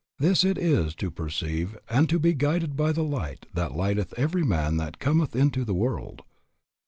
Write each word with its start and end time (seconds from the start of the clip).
This 0.17 0.43
it 0.43 0.57
is 0.57 0.95
to 0.95 1.11
perceive 1.11 1.77
and 1.87 2.09
to 2.09 2.17
be 2.17 2.33
guided 2.33 2.75
by 2.75 2.91
the 2.91 3.03
light 3.03 3.45
that 3.53 3.75
lighteth 3.75 4.15
every 4.17 4.43
man 4.43 4.77
that 4.77 4.97
cometh 4.97 5.35
into 5.35 5.63
the 5.63 5.75
world. 5.75 6.23